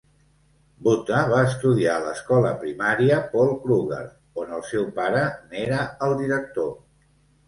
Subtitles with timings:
[0.85, 3.99] Botha va estudiar a l'escola primària Paul Kruger,
[4.45, 5.21] on el seu pare
[5.53, 6.73] n'era el director.